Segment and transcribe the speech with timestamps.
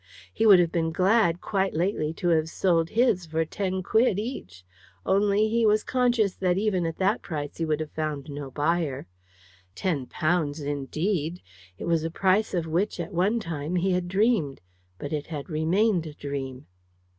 [0.33, 4.63] He would have been glad, quite lately, to have sold his for 10d each;
[5.05, 9.05] only he was conscious that even at that price he would have found no buyer.
[9.75, 11.39] £10 indeed!
[11.77, 14.59] It was a price of which, at one time, he had dreamed
[14.97, 16.65] but it had remained a dream.